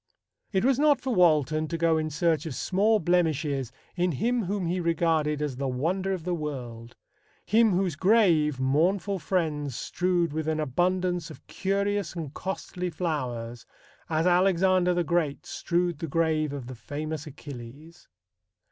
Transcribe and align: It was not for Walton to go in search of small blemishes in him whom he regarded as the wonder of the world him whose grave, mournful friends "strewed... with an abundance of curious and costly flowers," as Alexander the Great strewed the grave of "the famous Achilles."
It 0.51 0.65
was 0.65 0.79
not 0.79 0.99
for 0.99 1.13
Walton 1.13 1.67
to 1.67 1.77
go 1.77 1.99
in 1.99 2.09
search 2.09 2.47
of 2.47 2.55
small 2.55 2.97
blemishes 2.97 3.71
in 3.95 4.13
him 4.13 4.45
whom 4.45 4.65
he 4.65 4.79
regarded 4.79 5.43
as 5.43 5.57
the 5.57 5.67
wonder 5.67 6.11
of 6.11 6.23
the 6.23 6.33
world 6.33 6.95
him 7.45 7.73
whose 7.73 7.95
grave, 7.95 8.59
mournful 8.59 9.19
friends 9.19 9.75
"strewed... 9.75 10.33
with 10.33 10.47
an 10.47 10.59
abundance 10.59 11.29
of 11.29 11.45
curious 11.45 12.15
and 12.15 12.33
costly 12.33 12.89
flowers," 12.89 13.67
as 14.09 14.25
Alexander 14.25 14.95
the 14.95 15.03
Great 15.03 15.45
strewed 15.45 15.99
the 15.99 16.07
grave 16.07 16.51
of 16.51 16.65
"the 16.65 16.73
famous 16.73 17.27
Achilles." 17.27 18.07